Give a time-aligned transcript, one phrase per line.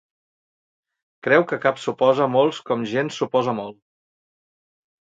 [1.27, 3.81] Creu que cap s'oposa a molts com gens s'oposa a molt.